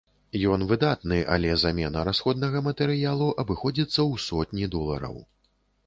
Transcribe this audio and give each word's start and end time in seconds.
Ён 0.53 0.61
выдатны, 0.71 1.19
але 1.35 1.51
замена 1.65 1.99
расходнага 2.11 2.65
матэрыялу 2.69 3.31
абыходзіцца 3.45 3.93
ў 3.93 4.13
сотні 4.29 4.65
долараў. 4.79 5.25